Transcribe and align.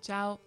Ciao, 0.00 0.40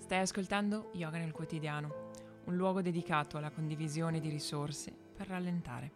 stai 0.00 0.20
ascoltando 0.20 0.90
Yoga 0.92 1.16
nel 1.16 1.32
quotidiano, 1.32 2.10
un 2.44 2.56
luogo 2.56 2.82
dedicato 2.82 3.38
alla 3.38 3.50
condivisione 3.50 4.20
di 4.20 4.28
risorse 4.28 4.94
per 5.14 5.28
rallentare. 5.28 5.92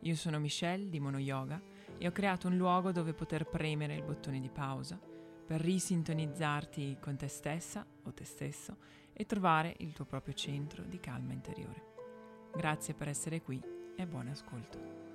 Io 0.00 0.16
sono 0.16 0.40
Michelle 0.40 0.90
di 0.90 0.98
Mono 0.98 1.18
Yoga 1.18 1.62
e 1.96 2.08
ho 2.08 2.10
creato 2.10 2.48
un 2.48 2.56
luogo 2.56 2.90
dove 2.90 3.14
poter 3.14 3.46
premere 3.48 3.94
il 3.94 4.02
bottone 4.02 4.40
di 4.40 4.50
pausa 4.50 4.98
per 5.46 5.60
risintonizzarti 5.60 6.98
con 7.00 7.16
te 7.16 7.28
stessa 7.28 7.86
o 8.02 8.12
te 8.12 8.24
stesso 8.24 8.78
e 9.12 9.24
trovare 9.24 9.76
il 9.78 9.92
tuo 9.92 10.04
proprio 10.04 10.34
centro 10.34 10.82
di 10.82 10.98
calma 10.98 11.32
interiore. 11.32 11.94
Grazie 12.52 12.92
per 12.92 13.06
essere 13.06 13.40
qui 13.40 13.62
e 13.94 14.04
buon 14.04 14.26
ascolto. 14.26 15.07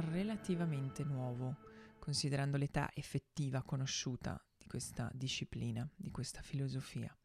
Relativamente 0.00 1.04
nuovo, 1.04 1.56
considerando 1.98 2.56
l'età 2.56 2.90
effettiva 2.94 3.62
conosciuta 3.62 4.40
di 4.56 4.66
questa 4.66 5.10
disciplina, 5.12 5.88
di 5.94 6.10
questa 6.10 6.42
filosofia. 6.42 7.16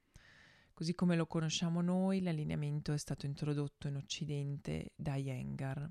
Così 0.73 0.95
come 0.95 1.15
lo 1.15 1.27
conosciamo 1.27 1.81
noi, 1.81 2.21
l'allineamento 2.21 2.93
è 2.93 2.97
stato 2.97 3.25
introdotto 3.25 3.87
in 3.87 3.97
Occidente 3.97 4.93
da 4.95 5.15
Iyengar, 5.15 5.87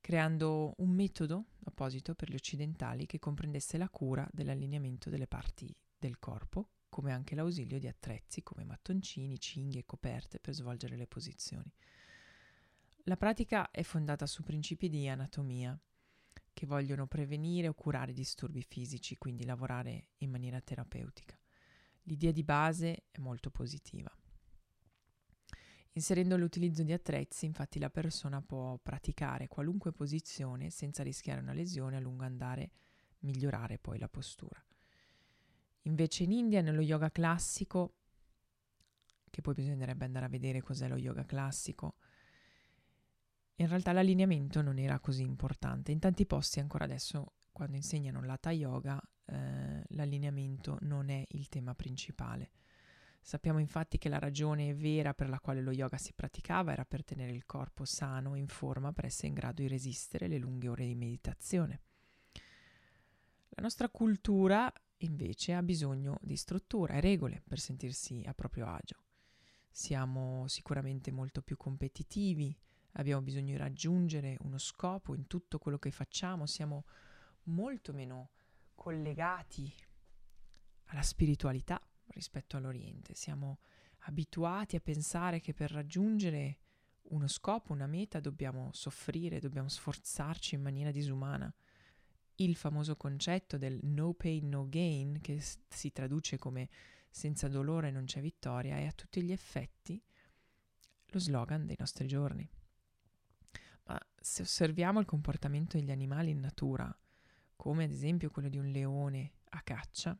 creando 0.00 0.74
un 0.78 0.90
metodo 0.90 1.46
apposito 1.64 2.14
per 2.14 2.30
gli 2.30 2.34
occidentali 2.34 3.06
che 3.06 3.18
comprendesse 3.18 3.78
la 3.78 3.88
cura 3.88 4.28
dell'allineamento 4.30 5.08
delle 5.08 5.26
parti 5.26 5.74
del 5.98 6.18
corpo, 6.18 6.70
come 6.88 7.12
anche 7.12 7.34
l'ausilio 7.34 7.78
di 7.78 7.88
attrezzi 7.88 8.42
come 8.42 8.64
mattoncini, 8.64 9.38
cinghie 9.38 9.80
e 9.80 9.86
coperte 9.86 10.38
per 10.38 10.54
svolgere 10.54 10.96
le 10.96 11.06
posizioni. 11.06 11.72
La 13.08 13.16
pratica 13.16 13.70
è 13.70 13.84
fondata 13.84 14.26
su 14.26 14.42
principi 14.42 14.88
di 14.88 15.06
anatomia 15.06 15.78
che 16.52 16.66
vogliono 16.66 17.06
prevenire 17.06 17.68
o 17.68 17.74
curare 17.74 18.12
disturbi 18.12 18.62
fisici, 18.62 19.16
quindi 19.16 19.44
lavorare 19.44 20.08
in 20.18 20.30
maniera 20.30 20.60
terapeutica. 20.60 21.38
L'idea 22.02 22.32
di 22.32 22.42
base 22.42 23.04
è 23.12 23.20
molto 23.20 23.52
positiva. 23.52 24.12
Inserendo 25.92 26.36
l'utilizzo 26.36 26.82
di 26.82 26.92
attrezzi, 26.92 27.44
infatti, 27.44 27.78
la 27.78 27.90
persona 27.90 28.42
può 28.42 28.76
praticare 28.78 29.46
qualunque 29.46 29.92
posizione 29.92 30.70
senza 30.70 31.04
rischiare 31.04 31.40
una 31.40 31.52
lesione 31.52 31.96
a 31.96 32.00
lungo 32.00 32.24
andare, 32.24 32.72
migliorare 33.20 33.78
poi 33.78 34.00
la 34.00 34.08
postura. 34.08 34.60
Invece 35.82 36.24
in 36.24 36.32
India, 36.32 36.60
nello 36.60 36.82
yoga 36.82 37.12
classico, 37.12 37.98
che 39.30 39.42
poi 39.42 39.54
bisognerebbe 39.54 40.04
andare 40.04 40.24
a 40.24 40.28
vedere 40.28 40.60
cos'è 40.60 40.88
lo 40.88 40.96
yoga 40.96 41.24
classico, 41.24 41.98
in 43.56 43.68
realtà 43.68 43.92
l'allineamento 43.92 44.60
non 44.62 44.78
era 44.78 44.98
così 44.98 45.22
importante. 45.22 45.92
In 45.92 45.98
tanti 45.98 46.26
posti 46.26 46.60
ancora 46.60 46.84
adesso, 46.84 47.32
quando 47.52 47.76
insegnano 47.76 48.22
l'Hatha 48.22 48.50
Yoga, 48.50 49.00
eh, 49.26 49.82
l'allineamento 49.88 50.78
non 50.82 51.08
è 51.08 51.24
il 51.30 51.48
tema 51.48 51.74
principale. 51.74 52.50
Sappiamo 53.20 53.58
infatti 53.58 53.98
che 53.98 54.08
la 54.08 54.20
ragione 54.20 54.72
vera 54.74 55.12
per 55.12 55.28
la 55.28 55.40
quale 55.40 55.60
lo 55.60 55.72
yoga 55.72 55.96
si 55.96 56.12
praticava 56.12 56.70
era 56.70 56.84
per 56.84 57.02
tenere 57.02 57.32
il 57.32 57.44
corpo 57.44 57.84
sano 57.84 58.36
e 58.36 58.38
in 58.38 58.46
forma 58.46 58.92
per 58.92 59.06
essere 59.06 59.28
in 59.28 59.34
grado 59.34 59.62
di 59.62 59.68
resistere 59.68 60.28
le 60.28 60.38
lunghe 60.38 60.68
ore 60.68 60.86
di 60.86 60.94
meditazione. 60.94 61.80
La 63.48 63.62
nostra 63.62 63.88
cultura 63.88 64.72
invece 64.98 65.54
ha 65.54 65.62
bisogno 65.62 66.18
di 66.22 66.36
struttura 66.36 66.94
e 66.94 67.00
regole 67.00 67.42
per 67.48 67.58
sentirsi 67.58 68.22
a 68.26 68.32
proprio 68.32 68.66
agio. 68.66 69.02
Siamo 69.70 70.46
sicuramente 70.46 71.10
molto 71.10 71.42
più 71.42 71.56
competitivi, 71.56 72.56
abbiamo 72.96 73.22
bisogno 73.22 73.52
di 73.52 73.56
raggiungere 73.56 74.36
uno 74.40 74.58
scopo 74.58 75.14
in 75.14 75.26
tutto 75.26 75.58
quello 75.58 75.78
che 75.78 75.90
facciamo, 75.90 76.46
siamo 76.46 76.84
molto 77.44 77.92
meno 77.92 78.30
collegati 78.74 79.72
alla 80.86 81.02
spiritualità 81.02 81.80
rispetto 82.08 82.56
all'Oriente, 82.56 83.14
siamo 83.14 83.58
abituati 84.00 84.76
a 84.76 84.80
pensare 84.80 85.40
che 85.40 85.54
per 85.54 85.70
raggiungere 85.70 86.58
uno 87.08 87.28
scopo, 87.28 87.72
una 87.72 87.86
meta, 87.86 88.20
dobbiamo 88.20 88.70
soffrire, 88.72 89.38
dobbiamo 89.38 89.68
sforzarci 89.68 90.54
in 90.54 90.62
maniera 90.62 90.90
disumana. 90.90 91.52
Il 92.36 92.56
famoso 92.56 92.96
concetto 92.96 93.58
del 93.58 93.78
no 93.84 94.12
pain, 94.14 94.48
no 94.48 94.68
gain, 94.68 95.20
che 95.20 95.40
si 95.68 95.92
traduce 95.92 96.36
come 96.36 96.68
senza 97.08 97.48
dolore 97.48 97.90
non 97.90 98.04
c'è 98.04 98.20
vittoria, 98.20 98.76
è 98.76 98.86
a 98.86 98.92
tutti 98.92 99.22
gli 99.22 99.32
effetti 99.32 100.02
lo 101.06 101.18
slogan 101.18 101.64
dei 101.64 101.76
nostri 101.78 102.06
giorni. 102.06 102.48
Ma 103.86 103.98
se 104.20 104.42
osserviamo 104.42 105.00
il 105.00 105.06
comportamento 105.06 105.76
degli 105.76 105.90
animali 105.90 106.30
in 106.30 106.40
natura, 106.40 106.96
come 107.56 107.84
ad 107.84 107.90
esempio 107.90 108.30
quello 108.30 108.48
di 108.48 108.58
un 108.58 108.70
leone 108.70 109.32
a 109.50 109.62
caccia, 109.62 110.18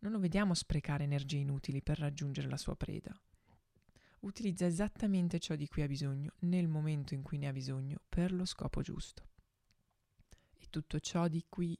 non 0.00 0.12
lo 0.12 0.18
vediamo 0.18 0.54
sprecare 0.54 1.04
energie 1.04 1.38
inutili 1.38 1.82
per 1.82 1.98
raggiungere 1.98 2.48
la 2.48 2.56
sua 2.56 2.76
preda. 2.76 3.18
Utilizza 4.20 4.66
esattamente 4.66 5.38
ciò 5.38 5.54
di 5.56 5.66
cui 5.66 5.82
ha 5.82 5.86
bisogno 5.86 6.34
nel 6.40 6.68
momento 6.68 7.14
in 7.14 7.22
cui 7.22 7.38
ne 7.38 7.48
ha 7.48 7.52
bisogno 7.52 8.00
per 8.08 8.32
lo 8.32 8.44
scopo 8.44 8.82
giusto. 8.82 9.28
E 10.58 10.66
tutto 10.68 11.00
ciò 11.00 11.26
di 11.28 11.44
cui 11.48 11.78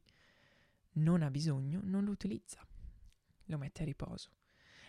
non 0.92 1.22
ha 1.22 1.30
bisogno 1.30 1.80
non 1.82 2.04
lo 2.04 2.10
utilizza, 2.10 2.66
lo 3.44 3.58
mette 3.58 3.82
a 3.82 3.84
riposo. 3.84 4.30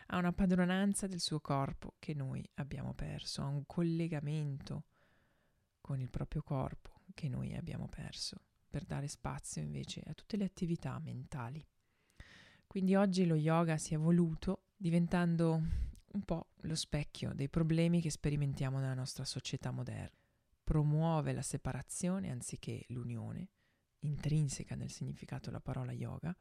Ha 0.08 0.18
una 0.18 0.34
padronanza 0.34 1.08
del 1.08 1.20
suo 1.20 1.40
corpo 1.40 1.96
che 2.00 2.14
noi 2.14 2.46
abbiamo 2.56 2.94
perso, 2.94 3.42
ha 3.42 3.48
un 3.48 3.66
collegamento 3.66 4.86
con 5.92 6.00
il 6.00 6.10
proprio 6.10 6.42
corpo 6.42 7.02
che 7.14 7.28
noi 7.28 7.54
abbiamo 7.54 7.90
perso, 7.90 8.38
per 8.70 8.86
dare 8.86 9.10
spazio 9.10 9.62
invece 9.62 10.02
a 10.06 10.14
tutte 10.14 10.38
le 10.38 10.46
attività 10.46 10.98
mentali. 11.00 11.62
Quindi 12.66 12.96
oggi 12.96 13.26
lo 13.26 13.36
yoga 13.36 13.78
si 13.78 13.94
è 13.94 13.98
evoluto 13.98 14.68
diventando 14.78 15.62
un 16.14 16.24
po' 16.24 16.52
lo 16.62 16.76
specchio 16.76 17.34
dei 17.34 17.50
problemi 17.50 18.00
che 18.00 18.10
sperimentiamo 18.10 18.80
nella 18.80 18.94
nostra 18.94 19.26
società 19.26 19.72
moderna. 19.72 20.18
Promuove 20.64 21.34
la 21.34 21.42
separazione 21.42 22.32
anziché 22.32 22.86
l'unione, 22.88 23.50
intrinseca 24.00 24.76
nel 24.76 24.92
significato 24.92 25.48
della 25.48 25.60
parola 25.60 25.92
yoga, 25.92 26.34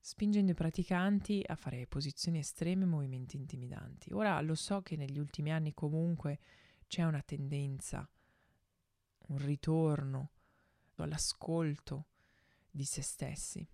spingendo 0.00 0.50
i 0.50 0.56
praticanti 0.56 1.44
a 1.46 1.54
fare 1.54 1.86
posizioni 1.86 2.38
estreme 2.38 2.82
e 2.82 2.88
movimenti 2.88 3.36
intimidanti. 3.36 4.12
Ora 4.12 4.40
lo 4.40 4.56
so 4.56 4.82
che 4.82 4.96
negli 4.96 5.20
ultimi 5.20 5.52
anni 5.52 5.72
comunque 5.74 6.40
c'è 6.88 7.04
una 7.04 7.22
tendenza 7.22 8.08
un 9.28 9.38
ritorno 9.38 10.30
all'ascolto 10.96 12.06
di 12.70 12.84
se 12.84 13.02
stessi. 13.02 13.66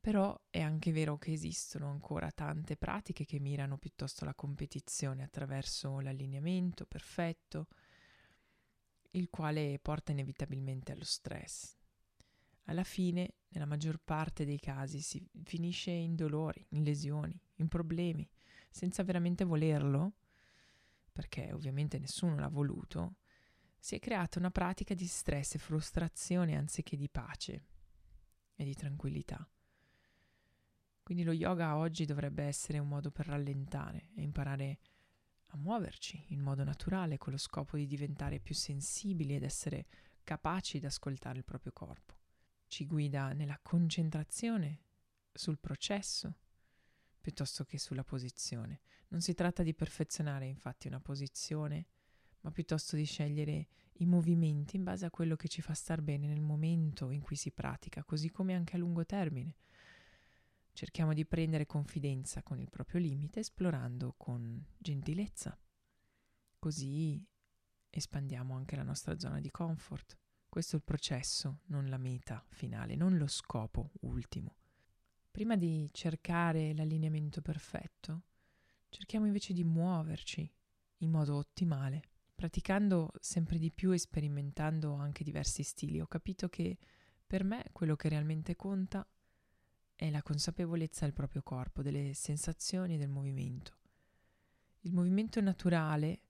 Però 0.00 0.38
è 0.50 0.60
anche 0.60 0.92
vero 0.92 1.16
che 1.16 1.32
esistono 1.32 1.88
ancora 1.88 2.30
tante 2.30 2.76
pratiche 2.76 3.24
che 3.24 3.40
mirano 3.40 3.78
piuttosto 3.78 4.24
alla 4.24 4.34
competizione 4.34 5.22
attraverso 5.22 6.00
l'allineamento 6.00 6.84
perfetto, 6.84 7.68
il 9.12 9.30
quale 9.30 9.78
porta 9.80 10.12
inevitabilmente 10.12 10.92
allo 10.92 11.04
stress. 11.04 11.76
Alla 12.64 12.84
fine, 12.84 13.34
nella 13.48 13.66
maggior 13.66 13.98
parte 13.98 14.44
dei 14.44 14.58
casi, 14.58 15.00
si 15.00 15.26
finisce 15.44 15.90
in 15.90 16.16
dolori, 16.16 16.66
in 16.70 16.82
lesioni, 16.82 17.38
in 17.56 17.68
problemi, 17.68 18.28
senza 18.70 19.02
veramente 19.04 19.44
volerlo, 19.44 20.12
perché 21.12 21.52
ovviamente 21.52 21.98
nessuno 21.98 22.38
l'ha 22.38 22.48
voluto, 22.48 23.14
si 23.84 23.96
è 23.96 23.98
creata 23.98 24.38
una 24.38 24.50
pratica 24.50 24.94
di 24.94 25.06
stress 25.06 25.56
e 25.56 25.58
frustrazione 25.58 26.56
anziché 26.56 26.96
di 26.96 27.10
pace 27.10 27.64
e 28.54 28.64
di 28.64 28.74
tranquillità. 28.74 29.46
Quindi 31.02 31.22
lo 31.22 31.32
yoga 31.32 31.76
oggi 31.76 32.06
dovrebbe 32.06 32.44
essere 32.44 32.78
un 32.78 32.88
modo 32.88 33.10
per 33.10 33.26
rallentare 33.26 34.08
e 34.14 34.22
imparare 34.22 34.78
a 35.48 35.58
muoverci 35.58 36.28
in 36.28 36.40
modo 36.40 36.64
naturale 36.64 37.18
con 37.18 37.32
lo 37.32 37.38
scopo 37.38 37.76
di 37.76 37.86
diventare 37.86 38.40
più 38.40 38.54
sensibili 38.54 39.34
ed 39.34 39.42
essere 39.42 39.84
capaci 40.24 40.78
di 40.78 40.86
ascoltare 40.86 41.36
il 41.36 41.44
proprio 41.44 41.72
corpo. 41.72 42.14
Ci 42.66 42.86
guida 42.86 43.34
nella 43.34 43.58
concentrazione 43.60 44.80
sul 45.30 45.58
processo 45.58 46.38
piuttosto 47.20 47.66
che 47.66 47.78
sulla 47.78 48.02
posizione. 48.02 48.80
Non 49.08 49.20
si 49.20 49.34
tratta 49.34 49.62
di 49.62 49.74
perfezionare 49.74 50.46
infatti 50.46 50.86
una 50.86 51.00
posizione 51.00 51.88
ma 52.44 52.50
piuttosto 52.50 52.94
di 52.94 53.04
scegliere 53.04 53.68
i 53.98 54.06
movimenti 54.06 54.76
in 54.76 54.84
base 54.84 55.06
a 55.06 55.10
quello 55.10 55.34
che 55.34 55.48
ci 55.48 55.62
fa 55.62 55.72
star 55.72 56.02
bene 56.02 56.26
nel 56.26 56.40
momento 56.40 57.10
in 57.10 57.20
cui 57.20 57.36
si 57.36 57.50
pratica, 57.50 58.04
così 58.04 58.30
come 58.30 58.54
anche 58.54 58.76
a 58.76 58.78
lungo 58.78 59.04
termine. 59.06 59.56
Cerchiamo 60.72 61.14
di 61.14 61.24
prendere 61.24 61.66
confidenza 61.66 62.42
con 62.42 62.58
il 62.58 62.68
proprio 62.68 63.00
limite 63.00 63.40
esplorando 63.40 64.14
con 64.16 64.62
gentilezza. 64.76 65.58
Così 66.58 67.24
espandiamo 67.88 68.54
anche 68.54 68.76
la 68.76 68.82
nostra 68.82 69.18
zona 69.18 69.40
di 69.40 69.50
comfort. 69.50 70.18
Questo 70.48 70.76
è 70.76 70.78
il 70.78 70.84
processo, 70.84 71.60
non 71.66 71.88
la 71.88 71.98
meta 71.98 72.44
finale, 72.48 72.96
non 72.96 73.16
lo 73.16 73.26
scopo 73.26 73.92
ultimo. 74.00 74.56
Prima 75.30 75.56
di 75.56 75.88
cercare 75.92 76.74
l'allineamento 76.74 77.40
perfetto, 77.40 78.22
cerchiamo 78.88 79.26
invece 79.26 79.52
di 79.52 79.64
muoverci 79.64 80.52
in 80.98 81.10
modo 81.10 81.36
ottimale. 81.36 82.02
Praticando 82.34 83.12
sempre 83.20 83.58
di 83.58 83.70
più 83.70 83.92
e 83.92 83.98
sperimentando 83.98 84.94
anche 84.94 85.24
diversi 85.24 85.62
stili, 85.62 86.00
ho 86.00 86.06
capito 86.06 86.48
che 86.48 86.76
per 87.26 87.44
me 87.44 87.64
quello 87.72 87.96
che 87.96 88.08
realmente 88.08 88.56
conta 88.56 89.06
è 89.94 90.10
la 90.10 90.22
consapevolezza 90.22 91.04
del 91.04 91.14
proprio 91.14 91.42
corpo, 91.42 91.82
delle 91.82 92.12
sensazioni 92.14 92.98
del 92.98 93.08
movimento. 93.08 93.78
Il 94.80 94.92
movimento 94.92 95.40
naturale 95.40 96.22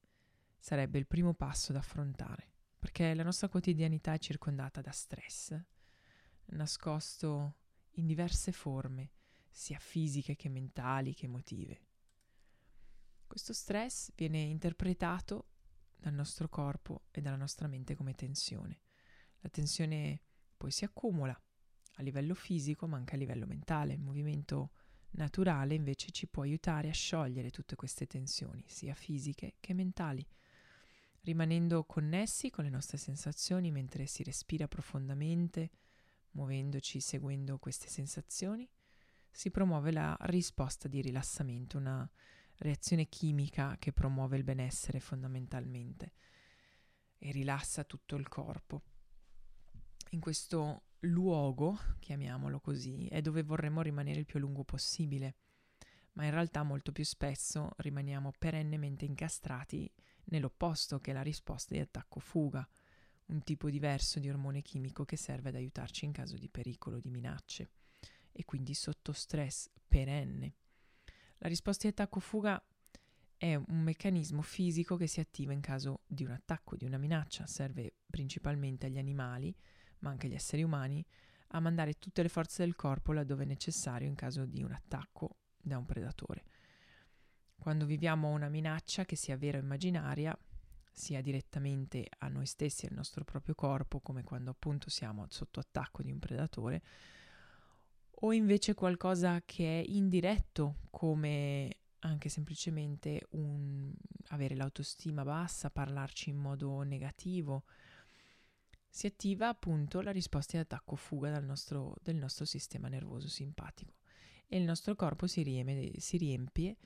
sarebbe 0.58 0.98
il 0.98 1.06
primo 1.06 1.34
passo 1.34 1.72
da 1.72 1.78
affrontare, 1.78 2.52
perché 2.78 3.14
la 3.14 3.22
nostra 3.22 3.48
quotidianità 3.48 4.12
è 4.12 4.18
circondata 4.18 4.80
da 4.80 4.92
stress, 4.92 5.58
nascosto 6.46 7.56
in 7.92 8.06
diverse 8.06 8.52
forme, 8.52 9.10
sia 9.50 9.78
fisiche 9.78 10.36
che 10.36 10.48
mentali 10.48 11.14
che 11.14 11.26
emotive. 11.26 11.80
Questo 13.26 13.52
stress 13.52 14.12
viene 14.14 14.38
interpretato 14.38 15.48
dal 16.04 16.12
nostro 16.12 16.50
corpo 16.50 17.04
e 17.10 17.22
dalla 17.22 17.36
nostra 17.36 17.66
mente 17.66 17.94
come 17.94 18.12
tensione. 18.12 18.80
La 19.40 19.48
tensione 19.48 20.20
poi 20.54 20.70
si 20.70 20.84
accumula 20.84 21.32
a 21.96 22.02
livello 22.02 22.34
fisico 22.34 22.86
ma 22.86 22.98
anche 22.98 23.14
a 23.14 23.18
livello 23.18 23.46
mentale. 23.46 23.94
Il 23.94 24.00
movimento 24.00 24.72
naturale 25.12 25.72
invece 25.72 26.10
ci 26.10 26.26
può 26.26 26.42
aiutare 26.42 26.90
a 26.90 26.92
sciogliere 26.92 27.50
tutte 27.50 27.74
queste 27.74 28.06
tensioni, 28.06 28.62
sia 28.66 28.94
fisiche 28.94 29.54
che 29.60 29.72
mentali, 29.72 30.26
rimanendo 31.22 31.84
connessi 31.84 32.50
con 32.50 32.64
le 32.64 32.70
nostre 32.70 32.98
sensazioni 32.98 33.70
mentre 33.70 34.04
si 34.04 34.22
respira 34.22 34.68
profondamente, 34.68 35.70
muovendoci, 36.32 37.00
seguendo 37.00 37.58
queste 37.58 37.88
sensazioni, 37.88 38.68
si 39.30 39.50
promuove 39.50 39.90
la 39.90 40.14
risposta 40.22 40.86
di 40.86 41.00
rilassamento, 41.00 41.78
una 41.78 42.08
reazione 42.64 43.10
chimica 43.10 43.76
che 43.78 43.92
promuove 43.92 44.38
il 44.38 44.42
benessere 44.42 44.98
fondamentalmente 44.98 46.12
e 47.18 47.30
rilassa 47.30 47.84
tutto 47.84 48.16
il 48.16 48.26
corpo. 48.26 48.82
In 50.10 50.20
questo 50.20 50.84
luogo, 51.00 51.78
chiamiamolo 51.98 52.60
così, 52.60 53.06
è 53.08 53.20
dove 53.20 53.42
vorremmo 53.42 53.82
rimanere 53.82 54.20
il 54.20 54.24
più 54.24 54.38
a 54.38 54.42
lungo 54.42 54.64
possibile, 54.64 55.36
ma 56.12 56.24
in 56.24 56.30
realtà 56.30 56.62
molto 56.62 56.90
più 56.90 57.04
spesso 57.04 57.72
rimaniamo 57.76 58.32
perennemente 58.38 59.04
incastrati 59.04 59.92
nell'opposto 60.26 61.00
che 61.00 61.10
è 61.10 61.14
la 61.14 61.22
risposta 61.22 61.74
di 61.74 61.80
attacco-fuga, 61.80 62.66
un 63.26 63.42
tipo 63.42 63.68
diverso 63.68 64.20
di 64.20 64.30
ormone 64.30 64.62
chimico 64.62 65.04
che 65.04 65.16
serve 65.16 65.50
ad 65.50 65.56
aiutarci 65.56 66.06
in 66.06 66.12
caso 66.12 66.38
di 66.38 66.48
pericolo, 66.48 66.98
di 66.98 67.10
minacce 67.10 67.72
e 68.32 68.46
quindi 68.46 68.72
sotto 68.72 69.12
stress 69.12 69.68
perenne. 69.86 70.54
La 71.44 71.50
risposta 71.50 71.82
di 71.82 71.92
attacco-fuga 71.92 72.58
è 73.36 73.54
un 73.54 73.82
meccanismo 73.82 74.40
fisico 74.40 74.96
che 74.96 75.06
si 75.06 75.20
attiva 75.20 75.52
in 75.52 75.60
caso 75.60 76.00
di 76.06 76.24
un 76.24 76.30
attacco, 76.30 76.74
di 76.74 76.86
una 76.86 76.96
minaccia, 76.96 77.46
serve 77.46 77.96
principalmente 78.06 78.86
agli 78.86 78.96
animali, 78.96 79.54
ma 79.98 80.08
anche 80.08 80.26
agli 80.26 80.32
esseri 80.32 80.62
umani, 80.62 81.04
a 81.48 81.60
mandare 81.60 81.98
tutte 81.98 82.22
le 82.22 82.30
forze 82.30 82.64
del 82.64 82.74
corpo 82.74 83.12
laddove 83.12 83.42
è 83.42 83.46
necessario 83.46 84.08
in 84.08 84.14
caso 84.14 84.46
di 84.46 84.62
un 84.62 84.72
attacco 84.72 85.36
da 85.60 85.76
un 85.76 85.84
predatore. 85.84 86.44
Quando 87.58 87.84
viviamo 87.84 88.30
una 88.30 88.48
minaccia, 88.48 89.04
che 89.04 89.14
sia 89.14 89.36
vera 89.36 89.58
o 89.58 89.60
immaginaria, 89.60 90.34
sia 90.90 91.20
direttamente 91.20 92.06
a 92.20 92.28
noi 92.28 92.46
stessi 92.46 92.86
e 92.86 92.88
al 92.88 92.94
nostro 92.94 93.22
proprio 93.24 93.54
corpo, 93.54 94.00
come 94.00 94.22
quando 94.22 94.50
appunto 94.50 94.88
siamo 94.88 95.26
sotto 95.28 95.60
attacco 95.60 96.02
di 96.02 96.10
un 96.10 96.18
predatore, 96.18 96.82
o 98.20 98.32
invece 98.32 98.74
qualcosa 98.74 99.42
che 99.44 99.80
è 99.80 99.84
indiretto, 99.86 100.76
come 100.90 101.78
anche 102.00 102.28
semplicemente 102.28 103.26
un, 103.30 103.92
avere 104.28 104.54
l'autostima 104.54 105.24
bassa, 105.24 105.70
parlarci 105.70 106.30
in 106.30 106.36
modo 106.36 106.82
negativo, 106.82 107.64
si 108.88 109.06
attiva 109.06 109.48
appunto 109.48 110.00
la 110.00 110.12
risposta 110.12 110.56
di 110.56 110.62
attacco-fuga 110.62 111.40
nostro, 111.40 111.96
del 112.00 112.16
nostro 112.16 112.44
sistema 112.44 112.88
nervoso 112.88 113.28
simpatico 113.28 113.94
e 114.46 114.58
il 114.58 114.64
nostro 114.64 114.94
corpo 114.94 115.26
si 115.26 115.42
riempie, 115.42 115.98
si 115.98 116.16
riempie 116.16 116.76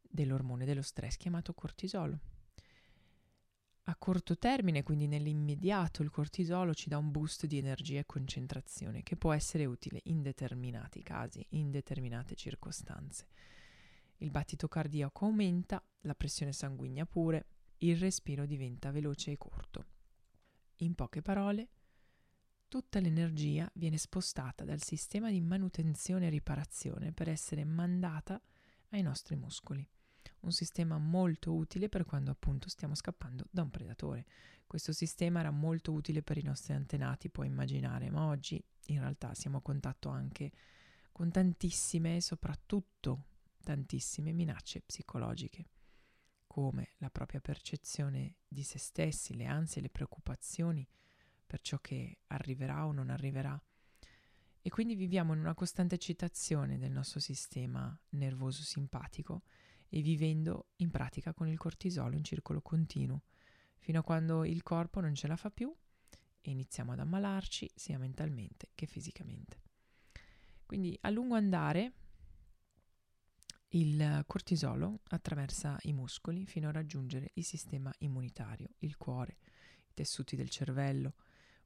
dell'ormone 0.00 0.64
dello 0.64 0.82
stress 0.82 1.16
chiamato 1.16 1.52
cortisolo. 1.54 2.20
A 3.90 3.96
corto 3.96 4.38
termine, 4.38 4.84
quindi 4.84 5.08
nell'immediato, 5.08 6.02
il 6.02 6.10
cortisolo 6.10 6.74
ci 6.74 6.88
dà 6.88 6.96
un 6.96 7.10
boost 7.10 7.46
di 7.46 7.58
energia 7.58 7.98
e 7.98 8.06
concentrazione 8.06 9.02
che 9.02 9.16
può 9.16 9.32
essere 9.32 9.64
utile 9.64 10.00
in 10.04 10.22
determinati 10.22 11.02
casi, 11.02 11.44
in 11.50 11.72
determinate 11.72 12.36
circostanze. 12.36 13.26
Il 14.18 14.30
battito 14.30 14.68
cardiaco 14.68 15.24
aumenta, 15.24 15.82
la 16.02 16.14
pressione 16.14 16.52
sanguigna 16.52 17.04
pure, 17.04 17.46
il 17.78 17.96
respiro 17.96 18.46
diventa 18.46 18.92
veloce 18.92 19.32
e 19.32 19.36
corto. 19.36 19.84
In 20.76 20.94
poche 20.94 21.20
parole, 21.20 21.68
tutta 22.68 23.00
l'energia 23.00 23.68
viene 23.74 23.98
spostata 23.98 24.62
dal 24.62 24.84
sistema 24.84 25.30
di 25.30 25.40
manutenzione 25.40 26.28
e 26.28 26.30
riparazione 26.30 27.10
per 27.10 27.28
essere 27.28 27.64
mandata 27.64 28.40
ai 28.90 29.02
nostri 29.02 29.34
muscoli 29.34 29.84
un 30.40 30.52
sistema 30.52 30.98
molto 30.98 31.54
utile 31.54 31.88
per 31.88 32.04
quando 32.04 32.30
appunto 32.30 32.68
stiamo 32.68 32.94
scappando 32.94 33.44
da 33.50 33.62
un 33.62 33.70
predatore. 33.70 34.26
Questo 34.66 34.92
sistema 34.92 35.40
era 35.40 35.50
molto 35.50 35.92
utile 35.92 36.22
per 36.22 36.38
i 36.38 36.42
nostri 36.42 36.72
antenati, 36.72 37.28
puoi 37.28 37.48
immaginare, 37.48 38.10
ma 38.10 38.26
oggi 38.26 38.62
in 38.86 39.00
realtà 39.00 39.34
siamo 39.34 39.58
a 39.58 39.62
contatto 39.62 40.08
anche 40.08 40.52
con 41.12 41.30
tantissime 41.30 42.20
soprattutto 42.20 43.24
tantissime 43.62 44.32
minacce 44.32 44.80
psicologiche, 44.80 45.68
come 46.46 46.90
la 46.98 47.10
propria 47.10 47.40
percezione 47.40 48.36
di 48.48 48.62
se 48.62 48.78
stessi, 48.78 49.34
le 49.34 49.44
ansie, 49.44 49.82
le 49.82 49.90
preoccupazioni 49.90 50.86
per 51.46 51.60
ciò 51.60 51.78
che 51.78 52.20
arriverà 52.28 52.86
o 52.86 52.92
non 52.92 53.10
arriverà. 53.10 53.60
E 54.62 54.68
quindi 54.70 54.94
viviamo 54.94 55.32
in 55.32 55.40
una 55.40 55.54
costante 55.54 55.94
eccitazione 55.94 56.78
del 56.78 56.92
nostro 56.92 57.18
sistema 57.18 57.96
nervoso 58.10 58.62
simpatico 58.62 59.42
e 59.90 60.00
vivendo 60.00 60.68
in 60.76 60.90
pratica 60.90 61.34
con 61.34 61.48
il 61.48 61.58
cortisolo 61.58 62.16
in 62.16 62.24
circolo 62.24 62.62
continuo, 62.62 63.24
fino 63.76 63.98
a 63.98 64.02
quando 64.02 64.44
il 64.44 64.62
corpo 64.62 65.00
non 65.00 65.14
ce 65.14 65.26
la 65.26 65.36
fa 65.36 65.50
più 65.50 65.74
e 66.40 66.50
iniziamo 66.50 66.92
ad 66.92 67.00
ammalarci 67.00 67.70
sia 67.74 67.98
mentalmente 67.98 68.70
che 68.74 68.86
fisicamente. 68.86 69.60
Quindi 70.64 70.96
a 71.02 71.10
lungo 71.10 71.34
andare 71.34 71.92
il 73.70 74.22
cortisolo 74.26 75.00
attraversa 75.08 75.76
i 75.82 75.92
muscoli 75.92 76.46
fino 76.46 76.68
a 76.68 76.72
raggiungere 76.72 77.32
il 77.34 77.44
sistema 77.44 77.92
immunitario, 77.98 78.74
il 78.78 78.96
cuore, 78.96 79.38
i 79.88 79.94
tessuti 79.94 80.36
del 80.36 80.48
cervello, 80.48 81.14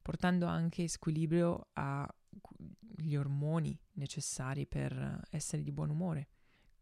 portando 0.01 0.47
anche 0.47 0.89
squilibrio 0.89 1.69
agli 1.75 3.17
ormoni 3.17 3.79
necessari 3.93 4.67
per 4.67 5.27
essere 5.31 5.63
di 5.63 5.73
buon 5.73 5.91
umore 5.91 6.29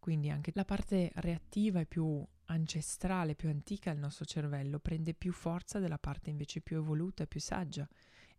quindi 0.02 0.30
anche 0.30 0.50
la 0.56 0.64
parte 0.64 1.12
reattiva 1.14 1.78
e 1.78 1.86
più 1.86 2.26
ancestrale, 2.46 3.36
più 3.36 3.48
antica 3.48 3.92
del 3.92 4.00
nostro 4.00 4.24
cervello 4.24 4.80
prende 4.80 5.14
più 5.14 5.32
forza 5.32 5.78
della 5.78 6.00
parte 6.00 6.28
invece 6.28 6.60
più 6.60 6.78
evoluta 6.78 7.22
e 7.22 7.28
più 7.28 7.38
saggia 7.38 7.88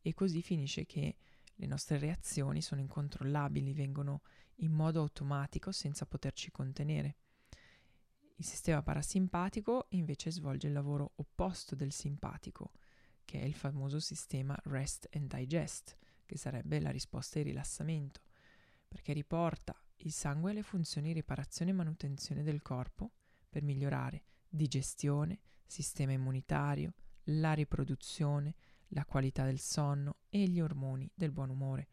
e 0.02 0.14
così 0.14 0.42
finisce 0.42 0.86
che 0.86 1.16
le 1.56 1.66
nostre 1.66 2.00
reazioni 2.00 2.62
sono 2.62 2.82
incontrollabili, 2.82 3.72
vengono 3.72 4.24
in 4.56 4.74
modo 4.74 5.00
automatico 5.00 5.72
senza 5.72 6.06
poterci 6.06 6.52
contenere. 6.52 7.16
Il 8.36 8.46
sistema 8.46 8.84
parasimpatico 8.84 9.86
invece 9.92 10.32
svolge 10.32 10.68
il 10.68 10.74
lavoro 10.74 11.14
opposto 11.16 11.76
del 11.76 11.94
simpatico, 11.94 12.74
che 13.24 13.40
è 13.40 13.46
il 13.46 13.56
famoso 13.56 14.02
sistema 14.02 14.54
rest 14.64 15.08
and 15.14 15.34
digest, 15.34 15.96
che 16.26 16.38
sarebbe 16.38 16.82
la 16.82 16.92
risposta 16.92 17.40
di 17.40 17.46
rilassamento, 17.46 18.20
perché 18.86 19.14
riporta 19.14 19.74
il 20.06 20.12
sangue 20.12 20.52
ha 20.52 20.54
le 20.54 20.64
funzioni 20.64 21.08
di 21.08 21.14
riparazione 21.14 21.72
e 21.72 21.76
manutenzione 21.76 22.44
del 22.44 22.62
corpo 22.62 23.12
per 23.50 23.64
migliorare 23.64 24.24
digestione, 24.50 25.40
sistema 25.66 26.12
immunitario, 26.12 26.94
la 27.28 27.54
riproduzione, 27.54 28.56
la 28.90 29.06
qualità 29.06 29.46
del 29.46 29.60
sonno 29.60 30.18
e 30.30 30.48
gli 30.48 30.60
ormoni 30.60 31.10
del 31.14 31.32
buon 31.32 31.50
umore. 31.50 31.88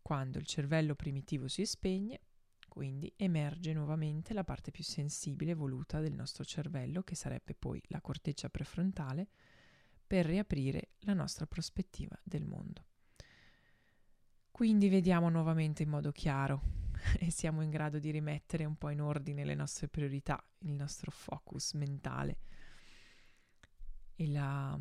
Quando 0.00 0.38
il 0.38 0.46
cervello 0.46 0.94
primitivo 0.94 1.48
si 1.48 1.66
spegne, 1.66 2.20
quindi 2.68 3.12
emerge 3.16 3.72
nuovamente 3.72 4.32
la 4.32 4.44
parte 4.44 4.70
più 4.70 4.84
sensibile 4.84 5.50
e 5.50 5.54
evoluta 5.54 6.00
del 6.00 6.14
nostro 6.14 6.44
cervello, 6.44 7.02
che 7.02 7.14
sarebbe 7.14 7.54
poi 7.54 7.82
la 7.88 8.00
corteccia 8.00 8.48
prefrontale, 8.48 9.28
per 10.06 10.26
riaprire 10.26 10.92
la 11.00 11.14
nostra 11.14 11.46
prospettiva 11.46 12.18
del 12.22 12.44
mondo. 12.44 12.84
Quindi 14.50 14.88
vediamo 14.88 15.28
nuovamente 15.28 15.82
in 15.82 15.88
modo 15.88 16.12
chiaro 16.12 16.82
e 17.18 17.30
siamo 17.30 17.62
in 17.62 17.70
grado 17.70 17.98
di 17.98 18.10
rimettere 18.10 18.64
un 18.64 18.76
po' 18.76 18.90
in 18.90 19.00
ordine 19.00 19.44
le 19.44 19.54
nostre 19.54 19.88
priorità, 19.88 20.42
il 20.60 20.72
nostro 20.72 21.10
focus 21.10 21.72
mentale. 21.74 22.38
E 24.14 24.28
la, 24.28 24.78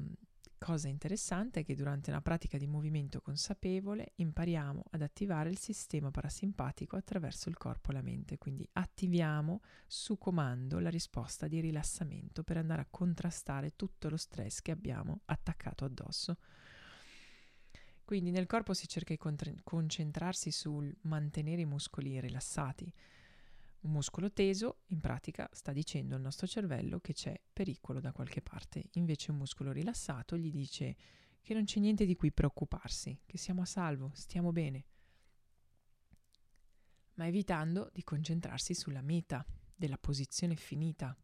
Cosa 0.64 0.90
interessante 0.90 1.62
è 1.62 1.66
che 1.66 1.74
durante 1.74 2.12
una 2.12 2.22
pratica 2.22 2.60
di 2.60 2.68
movimento 2.68 3.20
consapevole 3.20 4.12
impariamo 4.18 4.84
ad 4.92 5.02
attivare 5.02 5.50
il 5.50 5.58
sistema 5.58 6.12
parasimpatico 6.12 6.96
attraverso 6.96 7.50
il 7.50 7.58
corpo 7.58 7.90
e 7.90 7.94
la 7.96 8.04
mente, 8.04 8.38
quindi 8.38 8.70
attiviamo 8.74 9.62
su 9.88 10.20
comando 10.20 10.78
la 10.78 10.92
risposta 10.92 11.48
di 11.48 11.60
rilassamento 11.62 12.44
per 12.44 12.58
andare 12.58 12.82
a 12.82 12.88
contrastare 12.92 13.76
tutto 13.76 14.08
lo 14.08 14.18
stress 14.18 14.62
che 14.62 14.70
abbiamo 14.70 15.22
attaccato 15.26 15.84
addosso. 15.84 16.38
Quindi 18.12 18.32
nel 18.32 18.46
corpo 18.46 18.74
si 18.74 18.90
cerca 18.90 19.14
di 19.14 19.62
concentrarsi 19.64 20.52
sul 20.52 20.94
mantenere 21.04 21.62
i 21.62 21.66
muscoli 21.66 22.20
rilassati, 22.20 22.94
un 23.84 23.92
muscolo 23.92 24.34
teso, 24.34 24.80
in 24.88 25.00
pratica, 25.00 25.50
sta 25.54 25.72
dicendo 25.72 26.16
al 26.16 26.22
nostro 26.22 26.46
cervello 26.46 27.00
che 27.00 27.14
c'è 27.14 27.40
pericolo 27.54 28.02
da 28.02 28.12
qualche 28.12 28.42
parte, 28.42 28.90
invece 28.96 29.32
un 29.32 29.38
muscolo 29.38 29.72
rilassato 29.72 30.38
gli 30.38 30.52
dice 30.52 30.98
che 31.42 31.54
non 31.54 31.64
c'è 31.64 31.80
niente 31.80 32.06
di 32.06 32.18
cui 32.18 32.34
preoccuparsi, 32.34 33.18
che 33.26 33.38
siamo 33.38 33.62
a 33.62 33.66
salvo, 33.66 34.12
stiamo 34.14 34.52
bene, 34.52 34.84
ma 37.14 37.28
evitando 37.28 37.90
di 37.94 38.04
concentrarsi 38.04 38.74
sulla 38.74 39.02
meta 39.02 39.46
della 39.74 39.98
posizione 39.98 40.58
finita. 40.58 41.16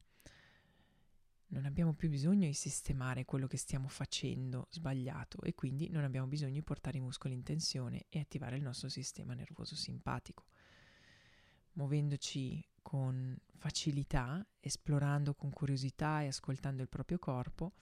Non 1.50 1.66
abbiamo 1.66 1.94
più 1.94 2.10
bisogno 2.10 2.46
di 2.46 2.54
sistemare 2.54 3.24
quello 3.24 3.48
che 3.48 3.58
stiamo 3.58 3.88
facendo 3.88 4.68
sbagliato 4.70 5.42
e 5.42 5.56
quindi 5.56 5.90
non 5.90 6.04
abbiamo 6.04 6.28
bisogno 6.28 6.54
di 6.54 6.62
portare 6.62 6.98
i 6.98 7.02
muscoli 7.02 7.34
in 7.34 7.44
tensione 7.44 8.06
e 8.10 8.20
attivare 8.20 8.58
il 8.58 8.64
nostro 8.64 8.90
sistema 8.90 9.34
nervoso 9.34 9.76
simpatico. 9.76 10.46
Muovendoci 11.74 12.68
con 12.82 13.38
facilità, 13.56 14.46
esplorando 14.60 15.36
con 15.36 15.50
curiosità 15.50 16.22
e 16.22 16.28
ascoltando 16.28 16.82
il 16.82 16.90
proprio 16.90 17.18
corpo, 17.18 17.74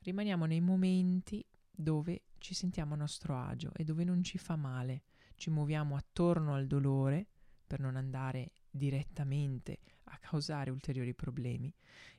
rimaniamo 0.00 0.46
nei 0.46 0.60
momenti 0.60 1.44
dove 1.70 2.22
ci 2.38 2.52
sentiamo 2.52 2.94
a 2.94 2.98
nostro 2.98 3.36
agio 3.36 3.72
e 3.74 3.84
dove 3.84 4.02
non 4.02 4.24
ci 4.24 4.38
fa 4.38 4.56
male, 4.56 5.02
ci 5.36 5.50
muoviamo 5.50 5.94
attorno 5.94 6.54
al 6.54 6.66
dolore 6.66 7.26
per 7.64 7.78
non 7.78 7.94
andare 7.94 8.52
direttamente 8.70 9.78
a 10.08 10.18
causare 10.18 10.70
ulteriori 10.70 11.14
problemi. 11.14 11.72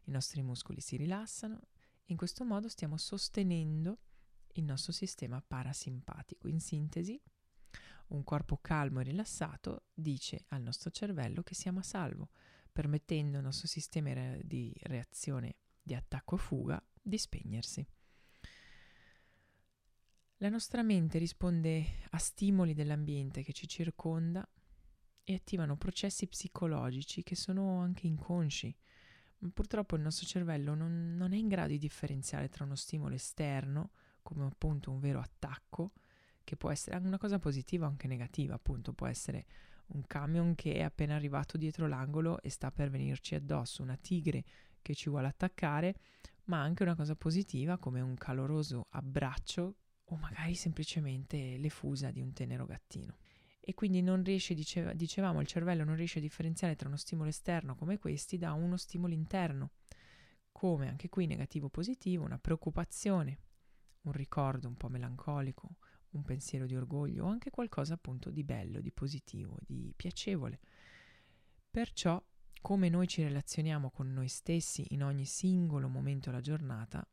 I 0.06 0.12
nostri 0.12 0.42
muscoli 0.42 0.82
si 0.82 0.96
rilassano 0.96 1.60
in 2.10 2.18
questo 2.18 2.44
modo 2.44 2.68
stiamo 2.70 2.98
sostenendo 2.98 4.00
il 4.54 4.64
nostro 4.64 4.92
sistema 4.92 5.42
parasimpatico. 5.46 6.48
In 6.48 6.60
sintesi, 6.60 7.22
un 8.08 8.24
corpo 8.24 8.58
calmo 8.58 9.00
e 9.00 9.04
rilassato 9.04 9.84
dice 9.94 10.46
al 10.48 10.64
nostro 10.64 10.90
cervello 10.90 11.44
che 11.44 11.54
siamo 11.54 11.80
a 11.80 11.84
salvo, 11.84 12.30
permettendo 12.72 13.38
al 13.38 13.44
nostro 13.44 13.68
sistema 13.68 14.38
di 14.42 14.74
reazione 14.84 15.56
di 15.82 15.94
attacco 15.94 16.36
e 16.36 16.40
fuga 16.40 16.84
di 17.00 17.18
spegnersi. 17.18 17.88
La 20.38 20.50
nostra 20.50 20.82
mente 20.82 21.20
risponde 21.20 22.08
a 22.10 22.18
stimoli 22.18 22.74
dell'ambiente 22.74 23.44
che 23.44 23.54
ci 23.54 23.68
circonda 23.68 24.48
e 25.30 25.36
attivano 25.36 25.78
processi 25.78 26.26
psicologici 26.26 27.22
che 27.22 27.36
sono 27.36 27.82
anche 27.82 28.08
inconsci. 28.08 28.76
Purtroppo 29.54 29.96
il 29.96 30.02
nostro 30.02 30.26
cervello 30.26 30.74
non, 30.74 31.14
non 31.16 31.34
è 31.34 31.38
in 31.38 31.48
grado 31.48 31.70
di 31.70 31.78
differenziare 31.78 32.50
tra 32.50 32.64
uno 32.64 32.74
stimolo 32.74 33.14
esterno, 33.14 33.92
come 34.24 34.44
appunto 34.46 34.90
un 34.90 35.00
vero 35.00 35.20
attacco, 35.20 35.92
che 36.44 36.58
può 36.58 36.72
essere 36.72 36.98
una 36.98 37.20
cosa 37.20 37.38
positiva 37.38 37.86
o 37.86 37.90
anche 37.90 38.08
negativa, 38.08 38.56
appunto 38.56 38.94
può 38.94 39.06
essere 39.06 39.46
un 39.90 40.02
camion 40.08 40.56
che 40.56 40.74
è 40.74 40.82
appena 40.82 41.14
arrivato 41.14 41.58
dietro 41.58 41.88
l'angolo 41.88 42.42
e 42.42 42.50
sta 42.50 42.72
per 42.72 42.90
venirci 42.90 43.36
addosso, 43.36 43.84
una 43.84 43.98
tigre 43.98 44.44
che 44.82 44.96
ci 44.96 45.10
vuole 45.10 45.28
attaccare, 45.28 45.94
ma 46.46 46.60
anche 46.60 46.82
una 46.82 46.96
cosa 46.96 47.16
positiva 47.16 47.78
come 47.78 48.02
un 48.02 48.16
caloroso 48.16 48.88
abbraccio 48.90 49.76
o 50.06 50.16
magari 50.16 50.56
semplicemente 50.56 51.56
le 51.60 51.70
fusa 51.70 52.10
di 52.10 52.20
un 52.20 52.34
tenero 52.34 52.66
gattino. 52.66 53.18
E 53.70 53.76
quindi 53.76 54.02
non 54.02 54.24
riesce, 54.24 54.56
diceva, 54.56 54.94
dicevamo, 54.94 55.42
il 55.42 55.46
cervello 55.46 55.84
non 55.84 55.96
riesce 55.96 56.18
a 56.18 56.22
differenziare 56.24 56.76
tra 56.76 56.88
uno 56.88 56.98
stimolo 56.98 57.30
esterno 57.30 57.76
come 57.76 58.00
questi 58.00 58.40
da 58.40 58.54
uno 58.54 58.78
stimolo 58.78 59.14
interno, 59.14 59.74
come? 60.52 60.88
Anche 60.88 61.08
qui 61.08 61.28
negativo 61.28 61.68
o 61.68 61.70
positivo, 61.70 62.24
una 62.24 62.40
preoccupazione, 62.40 63.38
un 64.02 64.12
ricordo 64.12 64.68
un 64.68 64.76
po' 64.76 64.90
melancolico, 64.90 65.76
un 66.14 66.24
pensiero 66.24 66.66
di 66.66 66.76
orgoglio 66.76 67.26
o 67.26 67.28
anche 67.28 67.52
qualcosa 67.52 67.94
appunto 67.94 68.32
di 68.32 68.44
bello, 68.44 68.82
di 68.82 68.92
positivo, 68.92 69.56
di 69.62 69.94
piacevole. 69.96 70.60
Perciò, 71.70 72.20
come 72.62 72.90
noi 72.90 73.08
ci 73.08 73.22
relazioniamo 73.22 73.92
con 73.92 74.12
noi 74.12 74.30
stessi 74.30 74.84
in 74.96 75.04
ogni 75.04 75.26
singolo 75.26 75.88
momento 75.90 76.32
della 76.32 76.42
giornata, 76.42 77.08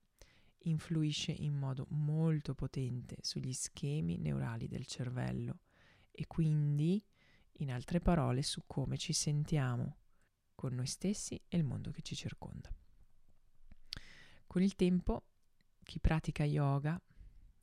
influisce 0.60 1.32
in 1.32 1.52
modo 1.52 1.84
molto 1.90 2.54
potente 2.54 3.18
sugli 3.20 3.52
schemi 3.52 4.16
neurali 4.16 4.68
del 4.68 4.86
cervello 4.86 5.58
e 6.18 6.26
quindi, 6.26 7.04
in 7.58 7.70
altre 7.70 8.00
parole, 8.00 8.42
su 8.42 8.62
come 8.66 8.96
ci 8.96 9.12
sentiamo 9.12 9.98
con 10.54 10.74
noi 10.74 10.86
stessi 10.86 11.38
e 11.46 11.56
il 11.58 11.64
mondo 11.64 11.90
che 11.90 12.00
ci 12.00 12.16
circonda. 12.16 12.74
Con 14.46 14.62
il 14.62 14.74
tempo, 14.74 15.26
chi 15.82 16.00
pratica 16.00 16.44
yoga 16.44 16.98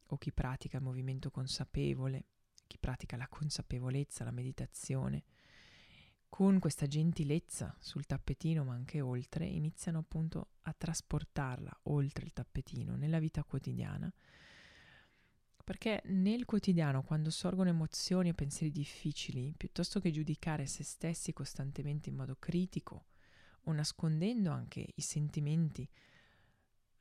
o 0.06 0.18
chi 0.18 0.32
pratica 0.32 0.78
il 0.78 0.84
movimento 0.84 1.32
consapevole, 1.32 2.28
chi 2.68 2.78
pratica 2.78 3.18
la 3.18 3.28
consapevolezza, 3.28 4.24
la 4.24 4.32
meditazione, 4.32 5.24
con 6.30 6.60
questa 6.60 6.86
gentilezza 6.86 7.76
sul 7.80 8.06
tappetino 8.06 8.64
ma 8.64 8.74
anche 8.74 9.02
oltre, 9.02 9.46
iniziano 9.46 10.00
appunto 10.00 10.50
a 10.62 10.74
trasportarla 10.74 11.80
oltre 11.84 12.26
il 12.26 12.34
tappetino 12.34 12.96
nella 12.96 13.20
vita 13.20 13.44
quotidiana. 13.44 14.14
Perché 15.64 16.02
nel 16.08 16.44
quotidiano, 16.44 17.04
quando 17.04 17.30
sorgono 17.30 17.70
emozioni 17.70 18.28
e 18.30 18.34
pensieri 18.34 18.72
difficili, 18.72 19.54
piuttosto 19.56 20.02
che 20.02 20.12
giudicare 20.12 20.66
se 20.66 20.84
stessi 20.84 21.32
costantemente 21.32 22.10
in 22.10 22.16
modo 22.16 22.36
critico 22.38 23.06
o 23.64 23.72
nascondendo 23.72 24.52
anche 24.52 24.86
i 24.96 25.02
sentimenti, 25.02 25.90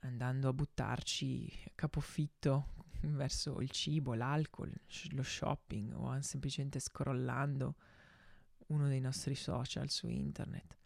andando 0.01 0.49
a 0.49 0.53
buttarci 0.53 1.73
capofitto 1.75 2.75
verso 3.03 3.61
il 3.61 3.71
cibo, 3.71 4.15
l'alcol, 4.15 4.73
lo 5.11 5.25
shopping 5.25 5.93
o 5.95 6.21
semplicemente 6.21 6.79
scrollando 6.79 7.75
uno 8.69 8.87
dei 8.87 9.01
nostri 9.01 9.35
social 9.35 9.91
su 9.91 10.07
internet. 10.07 10.79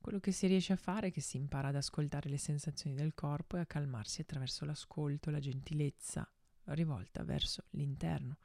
Quello 0.00 0.20
che 0.20 0.30
si 0.30 0.46
riesce 0.46 0.74
a 0.74 0.76
fare 0.76 1.08
è 1.08 1.10
che 1.10 1.20
si 1.20 1.36
impara 1.36 1.68
ad 1.68 1.76
ascoltare 1.76 2.30
le 2.30 2.38
sensazioni 2.38 2.94
del 2.94 3.14
corpo 3.14 3.56
e 3.56 3.60
a 3.60 3.66
calmarsi 3.66 4.20
attraverso 4.20 4.64
l'ascolto 4.64 5.30
la 5.30 5.40
gentilezza 5.40 6.26
rivolta 6.74 7.22
verso 7.24 7.64
l'interno. 7.70 8.38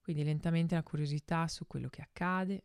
Quindi 0.00 0.22
lentamente 0.24 0.74
la 0.74 0.82
curiosità 0.82 1.48
su 1.48 1.66
quello 1.66 1.88
che 1.88 2.02
accade, 2.02 2.64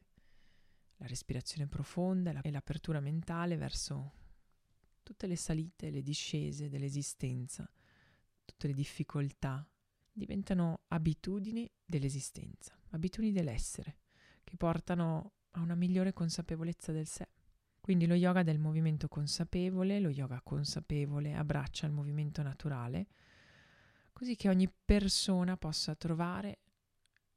la 0.98 1.08
respirazione 1.08 1.68
profonda 1.68 2.40
e 2.42 2.52
l'apertura 2.52 3.00
mentale 3.00 3.58
verso 3.58 4.14
tutte 5.02 5.26
le 5.28 5.36
salite 5.36 5.88
e 5.88 5.92
le 5.92 6.04
discese 6.04 6.70
dell'esistenza 6.70 7.70
tutte 8.52 8.68
le 8.68 8.74
difficoltà 8.74 9.66
diventano 10.12 10.82
abitudini 10.90 11.70
dell'esistenza, 11.84 12.78
abitudini 12.90 13.32
dell'essere, 13.32 13.98
che 14.44 14.58
portano 14.58 15.34
a 15.52 15.62
una 15.62 15.76
migliore 15.76 16.14
consapevolezza 16.14 16.92
del 16.92 17.08
sé. 17.08 17.28
Quindi 17.80 18.06
lo 18.06 18.14
yoga 18.14 18.44
del 18.44 18.60
movimento 18.60 19.08
consapevole, 19.08 20.00
lo 20.00 20.10
yoga 20.10 20.42
consapevole 20.42 21.34
abbraccia 21.34 21.88
il 21.88 21.94
movimento 21.94 22.44
naturale, 22.44 23.08
così 24.14 24.36
che 24.36 24.50
ogni 24.50 24.72
persona 24.86 25.58
possa 25.58 25.96
trovare 25.96 26.60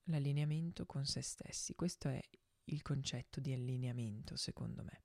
l'allineamento 0.04 0.86
con 0.86 1.04
se 1.04 1.22
stessi. 1.22 1.74
Questo 1.74 2.08
è 2.08 2.20
il 2.64 2.82
concetto 2.82 3.40
di 3.40 3.52
allineamento, 3.52 4.36
secondo 4.36 4.82
me. 4.82 5.02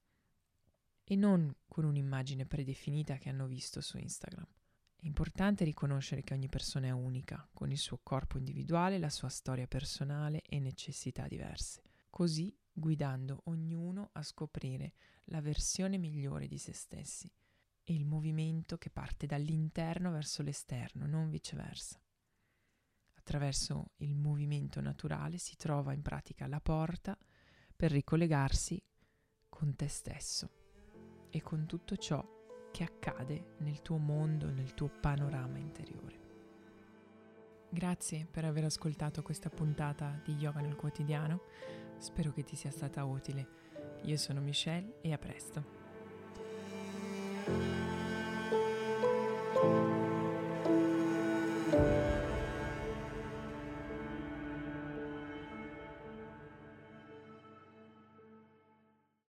E 1.04 1.16
non 1.16 1.54
con 1.68 1.86
un'immagine 1.86 2.46
predefinita 2.46 3.18
che 3.18 3.30
hanno 3.30 3.48
visto 3.48 3.82
su 3.82 3.98
Instagram. 3.98 4.48
È 4.96 5.06
importante 5.06 5.64
riconoscere 5.64 6.24
che 6.24 6.34
ogni 6.34 6.50
persona 6.50 6.88
è 6.88 6.92
unica, 6.92 7.48
con 7.54 7.72
il 7.72 7.78
suo 7.78 8.00
corpo 8.04 8.38
individuale, 8.38 9.00
la 9.00 9.10
sua 9.10 9.30
storia 9.30 9.66
personale 9.66 10.42
e 10.42 10.60
necessità 10.60 11.28
diverse, 11.28 11.82
così 12.10 12.54
guidando 12.72 13.42
ognuno 13.46 14.10
a 14.14 14.24
scoprire 14.24 14.94
la 15.26 15.42
versione 15.42 15.98
migliore 15.98 16.48
di 16.48 16.58
se 16.58 16.74
stessi 16.74 17.32
e 17.90 17.94
il 17.96 18.06
movimento 18.06 18.78
che 18.78 18.92
parte 18.92 19.26
dall'interno 19.26 20.12
verso 20.12 20.44
l'esterno, 20.44 21.08
non 21.08 21.28
viceversa. 21.32 22.00
Attraverso 23.16 23.94
il 23.98 24.16
movimento 24.16 24.80
naturale 24.80 25.40
si 25.40 25.56
trova 25.56 25.94
in 25.94 26.04
pratica 26.04 26.46
la 26.46 26.62
porta 26.62 27.18
per 27.76 27.90
ricollegarsi 27.90 28.80
con 29.50 29.76
te 29.76 29.88
stesso 29.88 30.52
e 31.32 31.42
con 31.42 31.66
tutto 31.66 31.98
ciò 31.98 32.24
che 32.72 32.84
accade 32.84 33.56
nel 33.62 33.82
tuo 33.82 33.98
mondo, 33.98 34.52
nel 34.52 34.76
tuo 34.76 34.90
panorama 34.90 35.58
interiore. 35.58 36.28
Grazie 37.72 38.28
per 38.30 38.46
aver 38.46 38.66
ascoltato 38.66 39.24
questa 39.24 39.50
puntata 39.50 40.22
di 40.24 40.34
Yoga 40.34 40.60
nel 40.60 40.76
quotidiano, 40.76 41.42
spero 41.98 42.32
che 42.34 42.44
ti 42.44 42.56
sia 42.56 42.70
stata 42.70 43.04
utile. 43.04 43.48
Io 44.04 44.18
sono 44.18 44.42
Michelle 44.42 45.02
e 45.02 45.12
a 45.12 45.18
presto. 45.18 45.79
Thank 47.50 47.64
you. 47.64 47.89